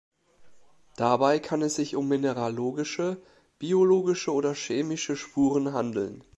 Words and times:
Dabei 0.97 1.37
kann 1.37 1.61
es 1.61 1.75
sich 1.75 1.95
um 1.95 2.07
mineralogische, 2.07 3.21
biologische 3.59 4.33
oder 4.33 4.55
chemische 4.55 5.15
Spuren 5.15 5.73
handeln. 5.73 6.23